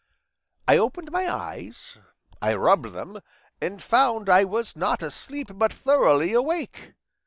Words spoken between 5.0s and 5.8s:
asleep but